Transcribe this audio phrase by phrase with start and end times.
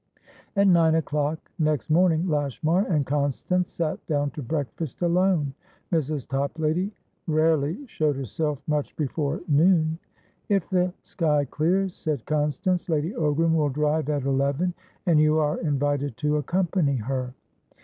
[0.55, 5.53] At nine o'clock next morning, Lashmar and Constance sat down to breakfast alone.
[5.91, 6.27] Mrs.
[6.27, 6.91] Toplady
[7.27, 9.99] rarely showed herself much before noon.
[10.49, 14.73] "If the sky clears," said Constance, "Lady Ogram will drive at eleven,
[15.05, 17.35] and you are invited to accompany her."